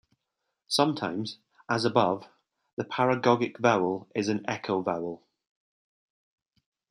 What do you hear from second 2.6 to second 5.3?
the paragogic vowel is an echo vowel.